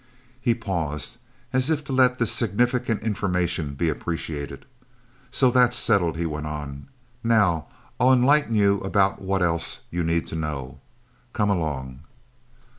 He 0.41 0.55
paused, 0.55 1.19
as 1.53 1.69
if 1.69 1.83
to 1.83 1.93
let 1.93 2.17
this 2.17 2.31
significant 2.31 3.03
information 3.03 3.75
be 3.75 3.87
appreciated. 3.87 4.65
"So 5.29 5.51
that's 5.51 5.77
settled," 5.77 6.17
he 6.17 6.25
went 6.25 6.47
on. 6.47 6.87
"Now 7.23 7.67
I'll 7.99 8.11
enlighten 8.11 8.55
you 8.55 8.79
about 8.79 9.21
what 9.21 9.43
else 9.43 9.81
you 9.91 10.03
need 10.03 10.25
to 10.29 10.35
know... 10.35 10.79
Come 11.33 11.51
along." 11.51 11.99